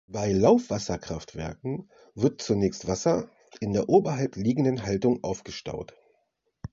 Bei 0.07 0.31
Laufwasserkraftwerken 0.31 1.87
wird 2.15 2.41
zunächst 2.41 2.87
Wasser 2.87 3.29
in 3.59 3.71
der 3.71 3.87
oberhalb 3.87 4.35
liegenden 4.35 4.81
Haltung 4.81 5.23
aufgestaut. 5.23 5.93